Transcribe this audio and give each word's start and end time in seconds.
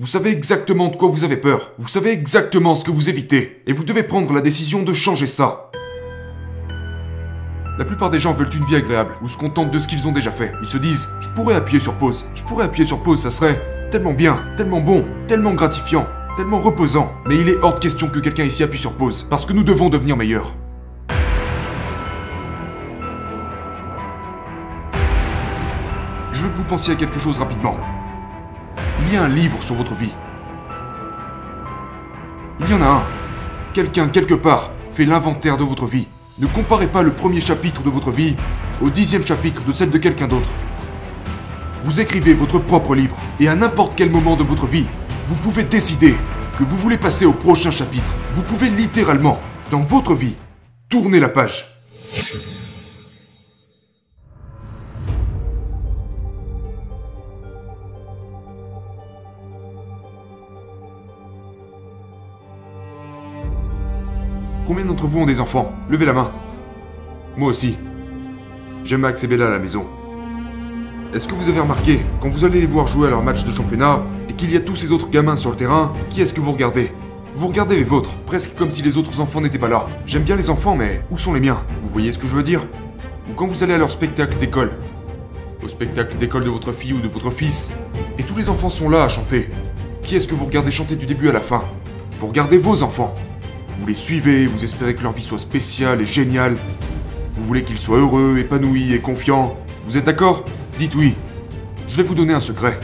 Vous 0.00 0.06
savez 0.06 0.30
exactement 0.30 0.86
de 0.86 0.94
quoi 0.94 1.08
vous 1.08 1.24
avez 1.24 1.36
peur. 1.36 1.72
Vous 1.76 1.88
savez 1.88 2.12
exactement 2.12 2.76
ce 2.76 2.84
que 2.84 2.92
vous 2.92 3.08
évitez. 3.08 3.62
Et 3.66 3.72
vous 3.72 3.82
devez 3.82 4.04
prendre 4.04 4.32
la 4.32 4.40
décision 4.40 4.84
de 4.84 4.94
changer 4.94 5.26
ça. 5.26 5.72
La 7.76 7.84
plupart 7.84 8.08
des 8.08 8.20
gens 8.20 8.32
veulent 8.32 8.54
une 8.54 8.64
vie 8.66 8.76
agréable 8.76 9.16
ou 9.22 9.26
se 9.26 9.36
contentent 9.36 9.72
de 9.72 9.80
ce 9.80 9.88
qu'ils 9.88 10.06
ont 10.06 10.12
déjà 10.12 10.30
fait. 10.30 10.52
Ils 10.62 10.68
se 10.68 10.78
disent, 10.78 11.08
je 11.20 11.28
pourrais 11.30 11.56
appuyer 11.56 11.80
sur 11.80 11.94
pause. 11.94 12.26
Je 12.36 12.44
pourrais 12.44 12.66
appuyer 12.66 12.86
sur 12.86 13.02
pause, 13.02 13.20
ça 13.20 13.32
serait 13.32 13.60
tellement 13.90 14.12
bien, 14.12 14.44
tellement 14.56 14.80
bon, 14.80 15.04
tellement 15.26 15.54
gratifiant, 15.54 16.06
tellement 16.36 16.60
reposant. 16.60 17.12
Mais 17.26 17.34
il 17.34 17.48
est 17.48 17.58
hors 17.60 17.74
de 17.74 17.80
question 17.80 18.08
que 18.08 18.20
quelqu'un 18.20 18.44
ici 18.44 18.62
appuie 18.62 18.78
sur 18.78 18.92
pause, 18.92 19.26
parce 19.28 19.46
que 19.46 19.52
nous 19.52 19.64
devons 19.64 19.88
devenir 19.88 20.16
meilleurs. 20.16 20.54
Je 26.30 26.44
veux 26.44 26.50
que 26.50 26.56
vous 26.56 26.62
pensiez 26.62 26.94
à 26.94 26.96
quelque 26.96 27.18
chose 27.18 27.40
rapidement. 27.40 27.76
Il 29.06 29.14
y 29.14 29.16
a 29.16 29.22
un 29.22 29.28
livre 29.28 29.62
sur 29.62 29.74
votre 29.74 29.94
vie. 29.94 30.12
Il 32.60 32.70
y 32.70 32.74
en 32.74 32.82
a 32.82 32.86
un. 32.86 33.02
Quelqu'un, 33.72 34.08
quelque 34.08 34.34
part, 34.34 34.72
fait 34.92 35.04
l'inventaire 35.04 35.56
de 35.56 35.64
votre 35.64 35.86
vie. 35.86 36.08
Ne 36.38 36.46
comparez 36.46 36.88
pas 36.88 37.02
le 37.02 37.12
premier 37.12 37.40
chapitre 37.40 37.82
de 37.82 37.90
votre 37.90 38.10
vie 38.10 38.36
au 38.82 38.90
dixième 38.90 39.24
chapitre 39.24 39.62
de 39.64 39.72
celle 39.72 39.90
de 39.90 39.98
quelqu'un 39.98 40.28
d'autre. 40.28 40.48
Vous 41.84 42.00
écrivez 42.00 42.34
votre 42.34 42.58
propre 42.58 42.94
livre, 42.94 43.16
et 43.40 43.48
à 43.48 43.54
n'importe 43.54 43.94
quel 43.96 44.10
moment 44.10 44.36
de 44.36 44.42
votre 44.42 44.66
vie, 44.66 44.86
vous 45.28 45.36
pouvez 45.36 45.62
décider 45.62 46.14
que 46.58 46.64
vous 46.64 46.76
voulez 46.76 46.98
passer 46.98 47.24
au 47.24 47.32
prochain 47.32 47.70
chapitre. 47.70 48.10
Vous 48.32 48.42
pouvez 48.42 48.68
littéralement, 48.68 49.38
dans 49.70 49.80
votre 49.80 50.14
vie, 50.14 50.36
tourner 50.88 51.20
la 51.20 51.28
page. 51.28 51.66
Combien 64.68 64.84
d'entre 64.84 65.06
vous 65.06 65.20
ont 65.20 65.24
des 65.24 65.40
enfants 65.40 65.72
Levez 65.88 66.04
la 66.04 66.12
main. 66.12 66.30
Moi 67.38 67.48
aussi. 67.48 67.78
J'aime 68.84 69.00
Max 69.00 69.24
et 69.24 69.26
Bella 69.26 69.46
à 69.46 69.50
la 69.50 69.58
maison. 69.58 69.86
Est-ce 71.14 71.26
que 71.26 71.34
vous 71.34 71.48
avez 71.48 71.60
remarqué, 71.60 72.00
quand 72.20 72.28
vous 72.28 72.44
allez 72.44 72.60
les 72.60 72.66
voir 72.66 72.86
jouer 72.86 73.06
à 73.06 73.10
leur 73.10 73.22
match 73.22 73.44
de 73.44 73.50
championnat, 73.50 74.02
et 74.28 74.34
qu'il 74.34 74.52
y 74.52 74.56
a 74.58 74.60
tous 74.60 74.74
ces 74.74 74.92
autres 74.92 75.08
gamins 75.08 75.36
sur 75.36 75.48
le 75.48 75.56
terrain, 75.56 75.94
qui 76.10 76.20
est-ce 76.20 76.34
que 76.34 76.42
vous 76.42 76.52
regardez? 76.52 76.92
Vous 77.32 77.46
regardez 77.46 77.76
les 77.76 77.84
vôtres, 77.84 78.14
presque 78.26 78.56
comme 78.56 78.70
si 78.70 78.82
les 78.82 78.98
autres 78.98 79.20
enfants 79.20 79.40
n'étaient 79.40 79.58
pas 79.58 79.70
là. 79.70 79.86
J'aime 80.04 80.24
bien 80.24 80.36
les 80.36 80.50
enfants, 80.50 80.76
mais 80.76 81.00
où 81.10 81.16
sont 81.16 81.32
les 81.32 81.40
miens? 81.40 81.64
Vous 81.82 81.88
voyez 81.88 82.12
ce 82.12 82.18
que 82.18 82.28
je 82.28 82.34
veux 82.34 82.42
dire? 82.42 82.60
Ou 83.30 83.32
quand 83.36 83.46
vous 83.46 83.62
allez 83.62 83.72
à 83.72 83.78
leur 83.78 83.90
spectacle 83.90 84.36
d'école, 84.36 84.72
au 85.64 85.68
spectacle 85.68 86.18
d'école 86.18 86.44
de 86.44 86.50
votre 86.50 86.74
fille 86.74 86.92
ou 86.92 87.00
de 87.00 87.08
votre 87.08 87.30
fils, 87.30 87.72
et 88.18 88.22
tous 88.22 88.36
les 88.36 88.50
enfants 88.50 88.68
sont 88.68 88.90
là 88.90 89.04
à 89.04 89.08
chanter. 89.08 89.48
Qui 90.02 90.16
est-ce 90.16 90.28
que 90.28 90.34
vous 90.34 90.44
regardez 90.44 90.70
chanter 90.70 90.96
du 90.96 91.06
début 91.06 91.30
à 91.30 91.32
la 91.32 91.40
fin? 91.40 91.64
Vous 92.20 92.26
regardez 92.26 92.58
vos 92.58 92.82
enfants. 92.82 93.14
Vous 93.78 93.86
les 93.86 93.94
suivez, 93.94 94.46
vous 94.46 94.64
espérez 94.64 94.94
que 94.94 95.02
leur 95.02 95.12
vie 95.12 95.22
soit 95.22 95.38
spéciale 95.38 96.00
et 96.00 96.04
géniale. 96.04 96.56
Vous 97.36 97.44
voulez 97.44 97.62
qu'ils 97.62 97.78
soient 97.78 97.98
heureux, 97.98 98.36
épanouis 98.38 98.92
et 98.92 98.98
confiants. 98.98 99.56
Vous 99.84 99.96
êtes 99.96 100.04
d'accord? 100.04 100.44
Dites 100.78 100.96
oui. 100.96 101.14
Je 101.88 101.96
vais 101.96 102.02
vous 102.02 102.16
donner 102.16 102.34
un 102.34 102.40
secret. 102.40 102.78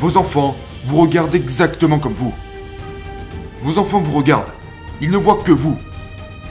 Vos 0.00 0.16
enfants 0.16 0.56
vous 0.86 1.00
regardent 1.00 1.34
exactement 1.34 1.98
comme 1.98 2.14
vous. 2.14 2.32
Vos 3.62 3.78
enfants 3.78 4.00
vous 4.00 4.16
regardent. 4.16 4.52
Ils 5.02 5.10
ne 5.10 5.18
voient 5.18 5.42
que 5.44 5.52
vous. 5.52 5.76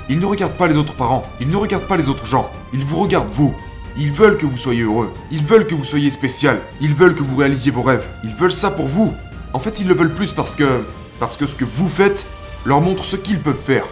Ils 0.10 0.20
ne 0.20 0.26
regardent 0.26 0.58
pas 0.58 0.68
les 0.68 0.78
autres 0.78 0.96
parents. 0.96 1.24
Ils 1.42 1.50
ne 1.50 1.56
regardent 1.56 1.88
pas 1.88 1.98
les 1.98 2.10
autres 2.10 2.26
gens. 2.26 2.52
Ils 2.72 2.86
vous 2.86 3.00
regardent 3.00 3.32
vous. 3.32 3.56
Ils 3.98 4.12
veulent 4.12 4.38
que 4.38 4.46
vous 4.46 4.58
soyez 4.58 4.84
heureux. 4.84 5.12
Ils 5.32 5.44
veulent 5.44 5.66
que 5.66 5.76
vous 5.76 5.84
soyez 5.84 6.12
spécial. 6.12 6.62
Ils 6.82 6.94
veulent 6.94 7.16
que 7.16 7.24
vous 7.24 7.36
réalisiez 7.36 7.72
vos 7.72 7.82
rêves. 7.82 8.06
Ils 8.24 8.34
veulent 8.36 8.52
ça 8.52 8.70
pour 8.70 8.88
vous. 8.88 9.14
En 9.54 9.60
fait, 9.60 9.80
ils 9.80 9.88
le 9.88 9.96
veulent 9.96 10.14
plus 10.14 10.34
parce 10.34 10.56
que... 10.56 10.84
Parce 11.20 11.38
que 11.38 11.46
ce 11.46 11.56
que 11.56 11.66
vous 11.66 11.88
faites 11.88 12.26
leur 12.66 12.82
montre 12.82 13.06
ce 13.06 13.16
qu'ils 13.16 13.40
peuvent 13.40 13.56
faire. 13.56 13.86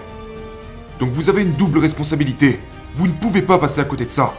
Donc 0.99 1.11
vous 1.11 1.29
avez 1.29 1.43
une 1.43 1.53
double 1.53 1.79
responsabilité. 1.79 2.59
Vous 2.93 3.07
ne 3.07 3.13
pouvez 3.13 3.41
pas 3.41 3.57
passer 3.57 3.81
à 3.81 3.85
côté 3.85 4.05
de 4.05 4.11
ça. 4.11 4.33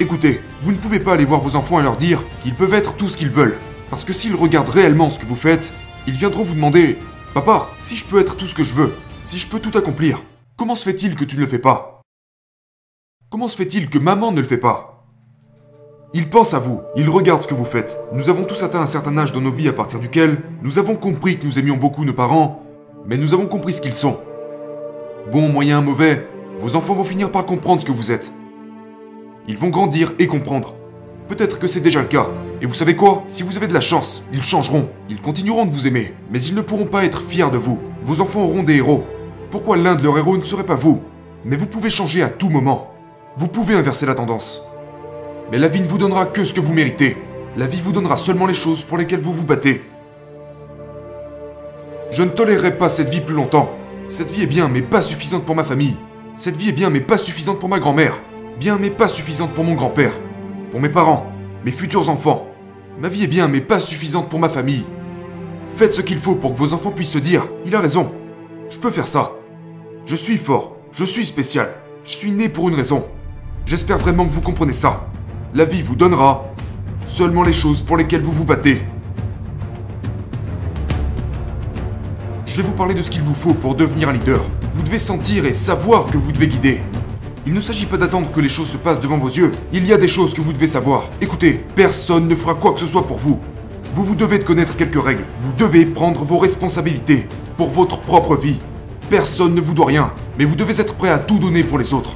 Écoutez, 0.00 0.40
vous 0.62 0.72
ne 0.72 0.76
pouvez 0.76 1.00
pas 1.00 1.14
aller 1.14 1.24
voir 1.24 1.40
vos 1.40 1.56
enfants 1.56 1.78
et 1.78 1.82
leur 1.82 1.96
dire 1.96 2.24
qu'ils 2.40 2.54
peuvent 2.54 2.74
être 2.74 2.94
tout 2.94 3.08
ce 3.08 3.16
qu'ils 3.16 3.30
veulent. 3.30 3.58
Parce 3.90 4.04
que 4.04 4.12
s'ils 4.12 4.34
regardent 4.34 4.70
réellement 4.70 5.10
ce 5.10 5.18
que 5.18 5.26
vous 5.26 5.36
faites, 5.36 5.72
ils 6.06 6.14
viendront 6.14 6.42
vous 6.42 6.54
demander 6.54 6.98
Papa, 7.34 7.68
si 7.82 7.96
je 7.96 8.04
peux 8.04 8.18
être 8.18 8.36
tout 8.36 8.46
ce 8.46 8.54
que 8.54 8.64
je 8.64 8.74
veux, 8.74 8.92
si 9.22 9.38
je 9.38 9.46
peux 9.46 9.60
tout 9.60 9.76
accomplir, 9.76 10.22
comment 10.56 10.74
se 10.74 10.84
fait-il 10.84 11.14
que 11.14 11.24
tu 11.24 11.36
ne 11.36 11.42
le 11.42 11.46
fais 11.46 11.58
pas? 11.58 12.02
Comment 13.30 13.48
se 13.48 13.56
fait-il 13.56 13.88
que 13.88 13.98
maman 13.98 14.32
ne 14.32 14.40
le 14.40 14.46
fait 14.46 14.58
pas? 14.58 15.06
Ils 16.14 16.28
pensent 16.28 16.52
à 16.52 16.58
vous, 16.58 16.80
ils 16.96 17.08
regardent 17.08 17.42
ce 17.42 17.48
que 17.48 17.54
vous 17.54 17.64
faites. 17.64 17.96
Nous 18.12 18.28
avons 18.28 18.44
tous 18.44 18.62
atteint 18.62 18.80
un 18.80 18.86
certain 18.86 19.16
âge 19.16 19.32
dans 19.32 19.40
nos 19.40 19.50
vies 19.50 19.68
à 19.68 19.72
partir 19.72 19.98
duquel 19.98 20.42
nous 20.62 20.78
avons 20.78 20.94
compris 20.94 21.38
que 21.38 21.46
nous 21.46 21.58
aimions 21.58 21.78
beaucoup 21.78 22.04
nos 22.04 22.12
parents, 22.12 22.61
mais 23.06 23.16
nous 23.16 23.34
avons 23.34 23.46
compris 23.46 23.72
ce 23.72 23.80
qu'ils 23.80 23.92
sont. 23.92 24.18
Bon, 25.30 25.48
moyen, 25.48 25.80
mauvais, 25.80 26.26
vos 26.60 26.76
enfants 26.76 26.94
vont 26.94 27.04
finir 27.04 27.30
par 27.30 27.46
comprendre 27.46 27.80
ce 27.80 27.86
que 27.86 27.92
vous 27.92 28.12
êtes. 28.12 28.32
Ils 29.48 29.58
vont 29.58 29.70
grandir 29.70 30.14
et 30.18 30.26
comprendre. 30.26 30.74
Peut-être 31.28 31.58
que 31.58 31.66
c'est 31.66 31.80
déjà 31.80 32.00
le 32.00 32.08
cas. 32.08 32.28
Et 32.60 32.66
vous 32.66 32.74
savez 32.74 32.94
quoi? 32.94 33.24
Si 33.28 33.42
vous 33.42 33.56
avez 33.56 33.66
de 33.66 33.74
la 33.74 33.80
chance, 33.80 34.24
ils 34.32 34.42
changeront. 34.42 34.88
Ils 35.08 35.20
continueront 35.20 35.66
de 35.66 35.70
vous 35.70 35.86
aimer. 35.86 36.14
Mais 36.30 36.40
ils 36.42 36.54
ne 36.54 36.60
pourront 36.60 36.86
pas 36.86 37.04
être 37.04 37.22
fiers 37.22 37.50
de 37.50 37.58
vous. 37.58 37.80
Vos 38.02 38.20
enfants 38.20 38.44
auront 38.44 38.62
des 38.62 38.76
héros. 38.76 39.04
Pourquoi 39.50 39.76
l'un 39.76 39.94
de 39.94 40.02
leurs 40.02 40.18
héros 40.18 40.36
ne 40.36 40.42
serait 40.42 40.66
pas 40.66 40.74
vous? 40.74 41.02
Mais 41.44 41.56
vous 41.56 41.66
pouvez 41.66 41.90
changer 41.90 42.22
à 42.22 42.28
tout 42.28 42.50
moment. 42.50 42.92
Vous 43.34 43.48
pouvez 43.48 43.74
inverser 43.74 44.06
la 44.06 44.14
tendance. 44.14 44.66
Mais 45.50 45.58
la 45.58 45.68
vie 45.68 45.82
ne 45.82 45.88
vous 45.88 45.98
donnera 45.98 46.26
que 46.26 46.44
ce 46.44 46.54
que 46.54 46.60
vous 46.60 46.74
méritez. 46.74 47.16
La 47.56 47.66
vie 47.66 47.80
vous 47.80 47.92
donnera 47.92 48.16
seulement 48.16 48.46
les 48.46 48.54
choses 48.54 48.82
pour 48.82 48.98
lesquelles 48.98 49.20
vous 49.20 49.32
vous 49.32 49.44
battez. 49.44 49.82
Je 52.12 52.22
ne 52.22 52.28
tolérerai 52.28 52.76
pas 52.76 52.90
cette 52.90 53.08
vie 53.08 53.22
plus 53.22 53.34
longtemps. 53.34 53.70
Cette 54.06 54.30
vie 54.30 54.42
est 54.42 54.46
bien, 54.46 54.68
mais 54.68 54.82
pas 54.82 55.00
suffisante 55.00 55.46
pour 55.46 55.54
ma 55.54 55.64
famille. 55.64 55.96
Cette 56.36 56.58
vie 56.58 56.68
est 56.68 56.72
bien, 56.72 56.90
mais 56.90 57.00
pas 57.00 57.16
suffisante 57.16 57.58
pour 57.58 57.70
ma 57.70 57.78
grand-mère. 57.78 58.20
Bien, 58.60 58.76
mais 58.78 58.90
pas 58.90 59.08
suffisante 59.08 59.54
pour 59.54 59.64
mon 59.64 59.72
grand-père. 59.72 60.12
Pour 60.70 60.80
mes 60.80 60.90
parents. 60.90 61.32
Mes 61.64 61.72
futurs 61.72 62.10
enfants. 62.10 62.48
Ma 63.00 63.08
vie 63.08 63.24
est 63.24 63.28
bien, 63.28 63.48
mais 63.48 63.62
pas 63.62 63.80
suffisante 63.80 64.28
pour 64.28 64.40
ma 64.40 64.50
famille. 64.50 64.84
Faites 65.78 65.94
ce 65.94 66.02
qu'il 66.02 66.18
faut 66.18 66.34
pour 66.34 66.52
que 66.52 66.58
vos 66.58 66.74
enfants 66.74 66.90
puissent 66.90 67.12
se 67.12 67.18
dire 67.18 67.48
Il 67.64 67.74
a 67.74 67.80
raison. 67.80 68.12
Je 68.68 68.78
peux 68.78 68.90
faire 68.90 69.06
ça. 69.06 69.32
Je 70.04 70.14
suis 70.14 70.36
fort. 70.36 70.76
Je 70.92 71.04
suis 71.04 71.24
spécial. 71.24 71.68
Je 72.04 72.12
suis 72.12 72.30
né 72.30 72.50
pour 72.50 72.68
une 72.68 72.74
raison. 72.74 73.06
J'espère 73.64 73.96
vraiment 73.96 74.26
que 74.26 74.32
vous 74.32 74.42
comprenez 74.42 74.74
ça. 74.74 75.06
La 75.54 75.64
vie 75.64 75.80
vous 75.80 75.96
donnera 75.96 76.44
seulement 77.06 77.42
les 77.42 77.54
choses 77.54 77.80
pour 77.80 77.96
lesquelles 77.96 78.22
vous 78.22 78.32
vous 78.32 78.44
battez. 78.44 78.82
Je 82.52 82.58
vais 82.58 82.68
vous 82.68 82.74
parler 82.74 82.92
de 82.92 83.00
ce 83.00 83.10
qu'il 83.10 83.22
vous 83.22 83.34
faut 83.34 83.54
pour 83.54 83.74
devenir 83.74 84.10
un 84.10 84.12
leader. 84.12 84.44
Vous 84.74 84.82
devez 84.82 84.98
sentir 84.98 85.46
et 85.46 85.54
savoir 85.54 86.04
que 86.04 86.18
vous 86.18 86.32
devez 86.32 86.48
guider. 86.48 86.82
Il 87.46 87.54
ne 87.54 87.62
s'agit 87.62 87.86
pas 87.86 87.96
d'attendre 87.96 88.30
que 88.30 88.40
les 88.40 88.48
choses 88.50 88.68
se 88.68 88.76
passent 88.76 89.00
devant 89.00 89.16
vos 89.16 89.30
yeux. 89.30 89.52
Il 89.72 89.86
y 89.86 89.92
a 89.94 89.96
des 89.96 90.06
choses 90.06 90.34
que 90.34 90.42
vous 90.42 90.52
devez 90.52 90.66
savoir. 90.66 91.08
Écoutez, 91.22 91.64
personne 91.74 92.28
ne 92.28 92.34
fera 92.34 92.54
quoi 92.54 92.74
que 92.74 92.80
ce 92.80 92.86
soit 92.86 93.06
pour 93.06 93.16
vous. 93.16 93.40
Vous 93.94 94.04
vous 94.04 94.14
devez 94.14 94.38
de 94.38 94.44
connaître 94.44 94.76
quelques 94.76 95.02
règles. 95.02 95.24
Vous 95.40 95.54
devez 95.54 95.86
prendre 95.86 96.24
vos 96.24 96.36
responsabilités 96.36 97.26
pour 97.56 97.70
votre 97.70 97.98
propre 98.00 98.36
vie. 98.36 98.60
Personne 99.08 99.54
ne 99.54 99.60
vous 99.62 99.72
doit 99.72 99.86
rien, 99.86 100.12
mais 100.38 100.44
vous 100.44 100.54
devez 100.54 100.78
être 100.78 100.92
prêt 100.92 101.08
à 101.08 101.18
tout 101.18 101.38
donner 101.38 101.62
pour 101.64 101.78
les 101.78 101.94
autres. 101.94 102.14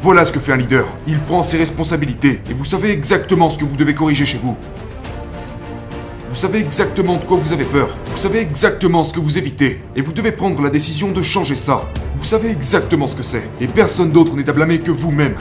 Voilà 0.00 0.24
ce 0.24 0.32
que 0.32 0.40
fait 0.40 0.52
un 0.52 0.56
leader. 0.56 0.86
Il 1.06 1.20
prend 1.20 1.42
ses 1.42 1.58
responsabilités 1.58 2.40
et 2.48 2.54
vous 2.54 2.64
savez 2.64 2.90
exactement 2.90 3.50
ce 3.50 3.58
que 3.58 3.66
vous 3.66 3.76
devez 3.76 3.92
corriger 3.92 4.24
chez 4.24 4.38
vous. 4.38 4.56
Vous 6.34 6.40
savez 6.40 6.58
exactement 6.58 7.16
de 7.16 7.24
quoi 7.24 7.36
vous 7.36 7.52
avez 7.52 7.64
peur. 7.64 7.96
Vous 8.10 8.16
savez 8.16 8.40
exactement 8.40 9.04
ce 9.04 9.14
que 9.14 9.20
vous 9.20 9.38
évitez. 9.38 9.80
Et 9.94 10.02
vous 10.02 10.12
devez 10.12 10.32
prendre 10.32 10.60
la 10.62 10.68
décision 10.68 11.12
de 11.12 11.22
changer 11.22 11.54
ça. 11.54 11.88
Vous 12.16 12.24
savez 12.24 12.50
exactement 12.50 13.06
ce 13.06 13.14
que 13.14 13.22
c'est. 13.22 13.48
Et 13.60 13.68
personne 13.68 14.10
d'autre 14.10 14.34
n'est 14.34 14.50
à 14.50 14.52
blâmer 14.52 14.80
que 14.80 14.90
vous-même. 14.90 15.36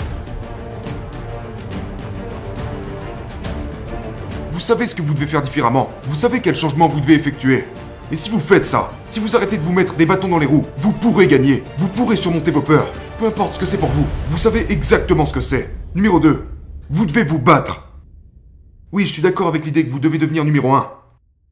Vous 4.52 4.60
savez 4.60 4.86
ce 4.86 4.94
que 4.94 5.02
vous 5.02 5.16
devez 5.16 5.26
faire 5.26 5.42
différemment. 5.42 5.90
Vous 6.04 6.14
savez 6.14 6.42
quel 6.42 6.54
changement 6.54 6.88
vous 6.88 7.00
devez 7.00 7.16
effectuer. 7.16 7.66
Et 8.12 8.16
si 8.16 8.30
vous 8.30 8.40
faites 8.40 8.68
ça, 8.68 8.92
si 9.08 9.20
vous 9.20 9.36
arrêtez 9.36 9.58
de 9.58 9.64
vous 9.64 9.74
mettre 9.74 9.96
des 9.96 10.06
bâtons 10.06 10.28
dans 10.28 10.38
les 10.38 10.46
roues, 10.46 10.68
vous 10.78 10.92
pourrez 10.92 11.26
gagner. 11.26 11.64
Vous 11.80 11.88
pourrez 11.88 12.18
surmonter 12.18 12.52
vos 12.52 12.62
peurs. 12.62 12.92
Peu 13.18 13.26
importe 13.26 13.56
ce 13.56 13.60
que 13.60 13.66
c'est 13.66 13.78
pour 13.78 13.90
vous. 13.90 14.06
Vous 14.30 14.38
savez 14.38 14.72
exactement 14.72 15.26
ce 15.26 15.34
que 15.34 15.42
c'est. 15.42 15.74
Numéro 15.96 16.20
2. 16.20 16.46
Vous 16.92 17.08
devez 17.08 17.24
vous 17.24 17.40
battre. 17.40 17.93
Oui, 18.94 19.08
je 19.08 19.14
suis 19.14 19.24
d'accord 19.24 19.48
avec 19.48 19.66
l'idée 19.66 19.84
que 19.84 19.90
vous 19.90 20.00
devez 20.00 20.20
devenir 20.20 20.46
numéro 20.46 20.72
1. 20.72 20.88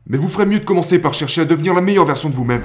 Mais 0.05 0.19
vous 0.19 0.27
ferez 0.27 0.45
mieux 0.45 0.59
de 0.59 0.63
commencer 0.63 0.99
par 0.99 1.15
chercher 1.15 1.41
à 1.41 1.45
devenir 1.45 1.73
la 1.73 1.81
meilleure 1.81 2.05
version 2.05 2.29
de 2.29 2.35
vous-même. 2.35 2.61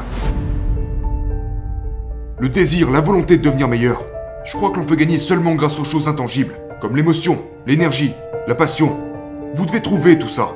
Le 2.39 2.51
désir, 2.51 2.91
la 2.91 3.01
volonté 3.01 3.39
de 3.39 3.43
devenir 3.43 3.69
meilleur. 3.69 4.05
Je 4.45 4.55
crois 4.55 4.69
que 4.69 4.79
l'on 4.79 4.85
peut 4.85 4.95
gagner 4.95 5.19
seulement 5.19 5.55
grâce 5.55 5.81
aux 5.81 5.85
choses 5.85 6.09
intangibles, 6.09 6.53
comme 6.83 6.95
l'émotion, 6.95 7.43
l'énergie, 7.67 8.13
la 8.47 8.55
passion. 8.55 8.99
Vous 9.55 9.65
devez 9.65 9.81
trouver 9.81 10.19
tout 10.19 10.29
ça. 10.29 10.55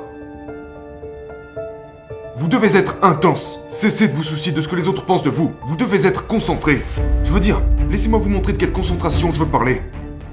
Vous 2.37 2.47
devez 2.47 2.77
être 2.77 2.97
intense. 3.01 3.61
Cessez 3.67 4.07
de 4.07 4.13
vous 4.13 4.21
soucier 4.21 4.51
de 4.51 4.61
ce 4.61 4.67
que 4.67 4.75
les 4.75 4.87
autres 4.87 5.03
pensent 5.03 5.23
de 5.23 5.31
vous. 5.31 5.55
Vous 5.65 5.77
devez 5.77 6.05
être 6.05 6.27
concentré. 6.27 6.83
Je 7.23 7.33
veux 7.33 7.39
dire, 7.39 7.59
laissez-moi 7.89 8.19
vous 8.19 8.29
montrer 8.29 8.53
de 8.53 8.59
quelle 8.59 8.71
concentration 8.71 9.31
je 9.31 9.39
veux 9.39 9.49
parler. 9.49 9.81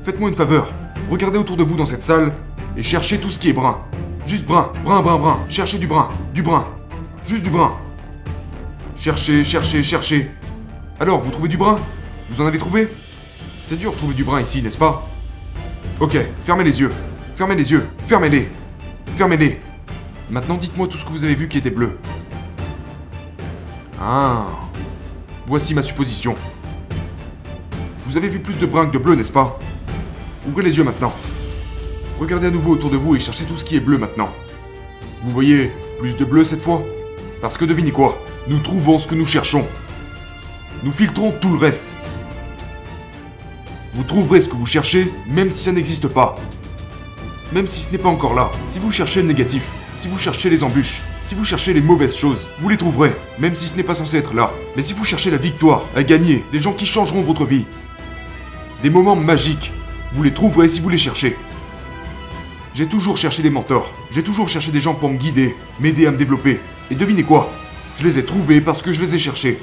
Faites-moi 0.02 0.28
une 0.28 0.34
faveur. 0.34 0.74
Regardez 1.08 1.38
autour 1.38 1.56
de 1.56 1.64
vous 1.64 1.76
dans 1.76 1.86
cette 1.86 2.02
salle 2.02 2.34
et 2.78 2.82
cherchez 2.82 3.18
tout 3.18 3.28
ce 3.28 3.40
qui 3.40 3.48
est 3.50 3.52
brun. 3.52 3.80
Juste 4.24 4.46
brun, 4.46 4.72
brun, 4.84 5.02
brun, 5.02 5.18
brun. 5.18 5.40
Cherchez 5.48 5.78
du 5.78 5.88
brun, 5.88 6.08
du 6.32 6.42
brun. 6.42 6.64
Juste 7.24 7.42
du 7.42 7.50
brun. 7.50 7.76
Cherchez, 8.96 9.42
cherchez, 9.42 9.82
cherchez. 9.82 10.30
Alors, 11.00 11.20
vous 11.20 11.30
trouvez 11.30 11.48
du 11.48 11.56
brun? 11.56 11.76
Vous 12.28 12.40
en 12.40 12.46
avez 12.46 12.58
trouvé? 12.58 12.88
C'est 13.64 13.76
dur 13.76 13.92
de 13.92 13.96
trouver 13.96 14.14
du 14.14 14.22
brun 14.22 14.40
ici, 14.40 14.62
n'est-ce 14.62 14.78
pas? 14.78 15.08
Ok, 15.98 16.16
fermez 16.44 16.62
les 16.62 16.80
yeux. 16.80 16.92
Fermez 17.34 17.56
les 17.56 17.72
yeux. 17.72 17.88
Fermez-les. 18.06 18.48
Fermez-les. 19.16 19.60
Maintenant, 20.30 20.56
dites-moi 20.56 20.86
tout 20.86 20.96
ce 20.96 21.04
que 21.04 21.10
vous 21.10 21.24
avez 21.24 21.34
vu 21.34 21.48
qui 21.48 21.58
était 21.58 21.70
bleu. 21.70 21.98
Ah. 24.00 24.46
Voici 25.48 25.74
ma 25.74 25.82
supposition. 25.82 26.36
Vous 28.06 28.16
avez 28.16 28.28
vu 28.28 28.38
plus 28.38 28.56
de 28.56 28.66
brun 28.66 28.86
que 28.86 28.92
de 28.92 28.98
bleu, 28.98 29.16
n'est-ce 29.16 29.32
pas? 29.32 29.58
Ouvrez 30.46 30.62
les 30.62 30.76
yeux 30.76 30.84
maintenant. 30.84 31.12
Regardez 32.18 32.48
à 32.48 32.50
nouveau 32.50 32.72
autour 32.72 32.90
de 32.90 32.96
vous 32.96 33.14
et 33.14 33.20
cherchez 33.20 33.44
tout 33.44 33.56
ce 33.56 33.64
qui 33.64 33.76
est 33.76 33.80
bleu 33.80 33.96
maintenant. 33.96 34.28
Vous 35.22 35.30
voyez 35.30 35.70
plus 36.00 36.16
de 36.16 36.24
bleu 36.24 36.42
cette 36.42 36.60
fois? 36.60 36.82
Parce 37.40 37.56
que 37.56 37.64
devinez 37.64 37.92
quoi? 37.92 38.20
Nous 38.48 38.58
trouvons 38.58 38.98
ce 38.98 39.06
que 39.06 39.14
nous 39.14 39.26
cherchons. 39.26 39.64
Nous 40.82 40.90
filtrons 40.90 41.32
tout 41.40 41.50
le 41.50 41.58
reste. 41.58 41.94
Vous 43.94 44.02
trouverez 44.02 44.40
ce 44.40 44.48
que 44.48 44.56
vous 44.56 44.66
cherchez, 44.66 45.12
même 45.28 45.52
si 45.52 45.62
ça 45.62 45.72
n'existe 45.72 46.08
pas. 46.08 46.34
Même 47.52 47.68
si 47.68 47.84
ce 47.84 47.92
n'est 47.92 47.98
pas 47.98 48.08
encore 48.08 48.34
là. 48.34 48.50
Si 48.66 48.80
vous 48.80 48.90
cherchez 48.90 49.22
le 49.22 49.28
négatif, 49.28 49.68
si 49.94 50.08
vous 50.08 50.18
cherchez 50.18 50.50
les 50.50 50.64
embûches, 50.64 51.02
si 51.24 51.36
vous 51.36 51.44
cherchez 51.44 51.72
les 51.72 51.80
mauvaises 51.80 52.16
choses, 52.16 52.48
vous 52.58 52.68
les 52.68 52.76
trouverez, 52.76 53.12
même 53.38 53.54
si 53.54 53.68
ce 53.68 53.76
n'est 53.76 53.84
pas 53.84 53.94
censé 53.94 54.16
être 54.16 54.34
là. 54.34 54.52
Mais 54.74 54.82
si 54.82 54.92
vous 54.92 55.04
cherchez 55.04 55.30
la 55.30 55.36
victoire, 55.36 55.84
à 55.94 56.02
gagner, 56.02 56.44
des 56.50 56.58
gens 56.58 56.72
qui 56.72 56.86
changeront 56.86 57.22
votre 57.22 57.44
vie, 57.44 57.66
des 58.82 58.90
moments 58.90 59.16
magiques, 59.16 59.72
vous 60.12 60.24
les 60.24 60.34
trouverez 60.34 60.66
si 60.66 60.80
vous 60.80 60.88
les 60.88 60.98
cherchez. 60.98 61.36
J'ai 62.74 62.86
toujours 62.86 63.16
cherché 63.16 63.42
des 63.42 63.50
mentors. 63.50 63.92
J'ai 64.12 64.22
toujours 64.22 64.48
cherché 64.48 64.70
des 64.70 64.80
gens 64.80 64.94
pour 64.94 65.08
me 65.08 65.16
guider, 65.16 65.54
m'aider 65.80 66.06
à 66.06 66.10
me 66.10 66.16
développer. 66.16 66.60
Et 66.90 66.94
devinez 66.94 67.22
quoi? 67.24 67.50
Je 67.96 68.04
les 68.04 68.18
ai 68.18 68.24
trouvés 68.24 68.60
parce 68.60 68.82
que 68.82 68.92
je 68.92 69.00
les 69.00 69.14
ai 69.14 69.18
cherchés. 69.18 69.58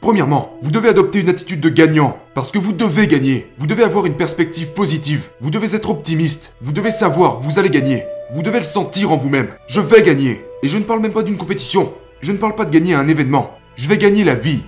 Premièrement, 0.00 0.56
vous 0.62 0.70
devez 0.70 0.88
adopter 0.88 1.20
une 1.20 1.28
attitude 1.28 1.60
de 1.60 1.68
gagnant, 1.68 2.18
parce 2.32 2.50
que 2.50 2.58
vous 2.58 2.72
devez 2.72 3.06
gagner. 3.06 3.52
Vous 3.58 3.66
devez 3.66 3.82
avoir 3.84 4.06
une 4.06 4.16
perspective 4.16 4.72
positive. 4.72 5.28
Vous 5.40 5.50
devez 5.50 5.74
être 5.74 5.90
optimiste. 5.90 6.56
Vous 6.62 6.72
devez 6.72 6.90
savoir 6.90 7.38
que 7.38 7.44
vous 7.44 7.58
allez 7.58 7.68
gagner. 7.68 8.04
Vous 8.32 8.42
devez 8.42 8.58
le 8.58 8.64
sentir 8.64 9.12
en 9.12 9.16
vous-même. 9.16 9.48
Je 9.68 9.80
vais 9.80 10.02
gagner. 10.02 10.44
Et 10.62 10.68
je 10.68 10.78
ne 10.78 10.84
parle 10.84 11.00
même 11.00 11.12
pas 11.12 11.22
d'une 11.22 11.36
compétition. 11.36 11.92
Je 12.20 12.32
ne 12.32 12.38
parle 12.38 12.54
pas 12.54 12.64
de 12.64 12.70
gagner 12.70 12.94
un 12.94 13.06
événement. 13.06 13.58
Je 13.76 13.86
vais 13.86 13.98
gagner 13.98 14.24
la 14.24 14.34
vie. 14.34 14.62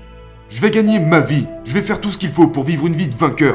Je 0.50 0.60
vais 0.60 0.72
gagner 0.72 0.98
ma 0.98 1.20
vie. 1.20 1.46
Je 1.64 1.72
vais 1.72 1.80
faire 1.80 2.00
tout 2.00 2.10
ce 2.10 2.18
qu'il 2.18 2.32
faut 2.32 2.48
pour 2.48 2.64
vivre 2.64 2.88
une 2.88 2.96
vie 2.96 3.06
de 3.06 3.14
vainqueur. 3.14 3.54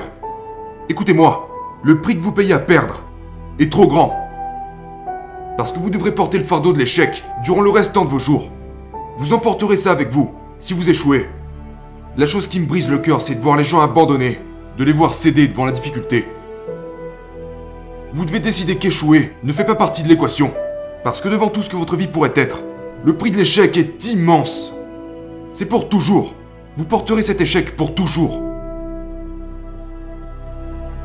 Écoutez-moi, 0.88 1.50
le 1.84 2.00
prix 2.00 2.16
que 2.16 2.22
vous 2.22 2.32
payez 2.32 2.54
à 2.54 2.60
perdre 2.60 3.04
est 3.60 3.70
trop 3.70 3.86
grand. 3.86 4.18
Parce 5.58 5.74
que 5.74 5.80
vous 5.80 5.90
devrez 5.90 6.16
porter 6.16 6.38
le 6.38 6.46
fardeau 6.46 6.72
de 6.72 6.80
l'échec 6.80 7.26
durant 7.44 7.62
le 7.62 7.70
restant 7.70 8.06
de 8.06 8.10
vos 8.10 8.20
jours. 8.20 8.50
Vous 9.18 9.34
emporterez 9.34 9.76
ça 9.76 9.92
avec 9.92 10.10
vous 10.10 10.32
si 10.60 10.74
vous 10.74 10.90
échouez. 10.90 11.28
La 12.16 12.26
chose 12.26 12.48
qui 12.48 12.62
me 12.62 12.66
brise 12.66 12.90
le 12.90 12.98
cœur, 12.98 13.20
c'est 13.20 13.36
de 13.36 13.42
voir 13.42 13.58
les 13.58 13.66
gens 13.66 13.82
abandonner, 13.82 14.40
de 14.78 14.84
les 14.86 14.94
voir 14.94 15.14
céder 15.14 15.50
devant 15.50 15.66
la 15.66 15.74
difficulté. 15.74 16.26
Vous 18.14 18.24
devez 18.24 18.40
décider 18.40 18.78
qu'échouer 18.78 19.34
ne 19.44 19.52
fait 19.52 19.66
pas 19.66 19.76
partie 19.76 20.02
de 20.02 20.08
l'équation. 20.08 20.54
Parce 21.04 21.20
que 21.20 21.28
devant 21.28 21.50
tout 21.50 21.62
ce 21.62 21.70
que 21.70 21.76
votre 21.76 21.98
vie 21.98 22.08
pourrait 22.08 22.32
être, 22.36 22.62
le 23.04 23.18
prix 23.18 23.32
de 23.32 23.38
l'échec 23.38 23.76
est 23.76 24.06
immense. 24.06 24.74
C'est 25.52 25.68
pour 25.68 25.90
toujours. 25.90 26.34
Vous 26.78 26.84
porterez 26.84 27.24
cet 27.24 27.40
échec 27.40 27.78
pour 27.78 27.96
toujours. 27.96 28.42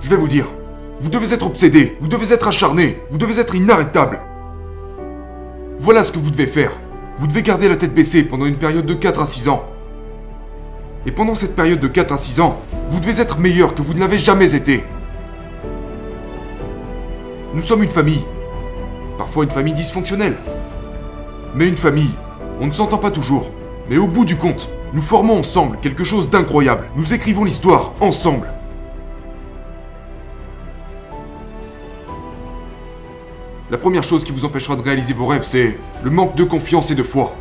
Je 0.00 0.08
vais 0.08 0.17
vous 0.17 0.26
dire, 0.26 0.46
vous 0.99 1.11
devez 1.11 1.32
être 1.32 1.46
obsédé, 1.46 1.96
vous 2.00 2.08
devez 2.08 2.32
être 2.32 2.49
acharné, 2.49 3.00
vous 3.08 3.19
devez 3.19 3.38
être 3.38 3.55
inarrêtable. 3.55 4.20
Voilà 5.78 6.02
ce 6.02 6.11
que 6.11 6.19
vous 6.19 6.32
devez 6.32 6.49
faire. 6.49 6.72
Vous 7.19 7.28
devez 7.28 7.43
garder 7.43 7.69
la 7.69 7.76
tête 7.76 7.94
baissée 7.94 8.25
pendant 8.25 8.46
une 8.46 8.56
période 8.56 8.84
de 8.84 8.94
4 8.94 9.20
à 9.20 9.26
6 9.26 9.49
ans. 9.49 9.64
Et 11.06 11.12
pendant 11.12 11.37
cette 11.37 11.55
période 11.55 11.78
de 11.78 11.87
4 11.87 12.12
à 12.12 12.19
6 12.19 12.40
ans, 12.40 12.61
vous 12.90 12.99
devez 12.99 13.20
être 13.20 13.38
meilleur 13.38 13.75
que 13.75 13.82
vous 13.82 13.94
ne 13.94 14.00
l'avez 14.00 14.19
jamais 14.19 14.56
été. 14.56 14.82
Nous 17.55 17.62
sommes 17.62 17.84
une 17.84 17.90
famille. 17.90 18.25
Parfois 19.19 19.44
une 19.44 19.50
famille 19.50 19.75
dysfonctionnelle. 19.75 20.37
Mais 21.55 21.69
une 21.69 21.76
famille, 21.76 22.11
on 22.61 22.67
ne 22.67 22.72
s'entend 22.72 22.99
pas 22.99 23.11
toujours. 23.11 23.50
Mais 23.88 23.99
au 23.99 24.08
bout 24.08 24.25
du 24.25 24.37
compte, 24.37 24.69
nous 24.93 25.03
formons 25.03 25.39
ensemble 25.39 25.79
quelque 25.81 26.03
chose 26.03 26.31
d'incroyable. 26.31 26.87
Nous 26.97 27.15
écrivons 27.15 27.45
l'histoire 27.45 27.93
ensemble. 28.01 28.49
La 33.71 33.79
première 33.79 34.03
chose 34.03 34.25
qui 34.25 34.33
vous 34.33 34.45
empêchera 34.45 34.75
de 34.75 34.83
réaliser 34.83 35.15
vos 35.15 35.27
rêves, 35.27 35.45
c'est 35.45 35.79
le 36.03 36.11
manque 36.11 36.35
de 36.35 36.43
confiance 36.43 36.91
et 36.91 36.97
de 36.97 37.05
foi. 37.05 37.37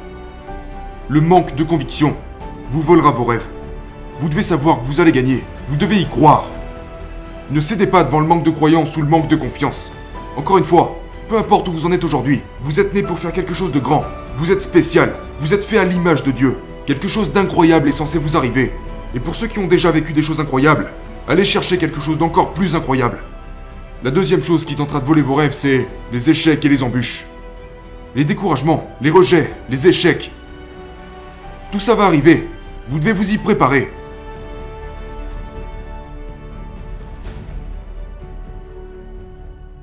Le 1.08 1.22
manque 1.22 1.56
de 1.56 1.64
conviction 1.64 2.16
vous 2.70 2.82
volera 2.82 3.10
vos 3.10 3.26
rêves. 3.26 3.48
Vous 4.20 4.30
devez 4.30 4.44
savoir 4.44 4.82
que 4.82 4.86
vous 4.86 5.02
allez 5.02 5.12
gagner. 5.12 5.44
Vous 5.68 5.76
devez 5.76 5.98
y 5.98 6.08
croire. 6.08 6.46
Ne 7.50 7.60
cédez 7.60 7.88
pas 7.88 8.04
devant 8.04 8.20
le 8.20 8.28
manque 8.28 8.44
de 8.44 8.52
croyance 8.52 8.96
ou 8.96 9.02
le 9.02 9.08
manque 9.08 9.28
de 9.28 9.36
confiance. 9.36 9.92
Encore 10.38 10.60
une 10.60 10.66
fois, 10.66 11.00
peu 11.28 11.38
importe 11.40 11.68
où 11.68 11.72
vous 11.72 11.88
en 11.88 11.92
êtes 11.92 12.04
aujourd'hui, 12.04 12.44
vous 12.62 12.80
êtes 12.80 12.94
né 12.94 13.02
pour 13.02 13.18
faire 13.18 13.34
quelque 13.34 13.56
chose 13.56 13.72
de 13.72 13.80
grand. 13.80 14.04
Vous 14.38 14.52
êtes 14.52 14.62
spécial. 14.62 15.16
Vous 15.40 15.56
êtes 15.56 15.66
fait 15.66 15.80
à 15.80 15.86
l'image 15.86 16.22
de 16.22 16.30
Dieu. 16.30 16.58
Quelque 16.90 17.08
chose 17.08 17.32
d'incroyable 17.32 17.88
est 17.88 17.92
censé 17.92 18.18
vous 18.18 18.36
arriver. 18.36 18.72
Et 19.14 19.20
pour 19.20 19.36
ceux 19.36 19.46
qui 19.46 19.60
ont 19.60 19.68
déjà 19.68 19.92
vécu 19.92 20.12
des 20.12 20.24
choses 20.24 20.42
incroyables, 20.42 20.92
allez 21.28 21.44
chercher 21.44 21.78
quelque 21.78 22.00
chose 22.00 22.18
d'encore 22.18 22.52
plus 22.52 22.76
incroyable. 22.76 23.20
La 24.04 24.10
deuxième 24.10 24.42
chose 24.42 24.66
qui 24.66 24.76
tentera 24.76 25.00
de 25.00 25.06
voler 25.06 25.22
vos 25.22 25.36
rêves, 25.36 25.52
c'est 25.52 25.88
les 26.12 26.32
échecs 26.32 26.66
et 26.66 26.68
les 26.68 26.82
embûches. 26.82 27.28
Les 28.16 28.26
découragements, 28.26 28.90
les 29.02 29.12
rejets, 29.12 29.54
les 29.70 29.88
échecs. 29.88 30.32
Tout 31.72 31.78
ça 31.80 31.94
va 31.94 32.06
arriver. 32.06 32.48
Vous 32.90 32.98
devez 32.98 33.14
vous 33.14 33.36
y 33.36 33.38
préparer. 33.38 33.92